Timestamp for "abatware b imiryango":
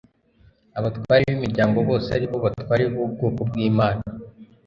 0.77-1.77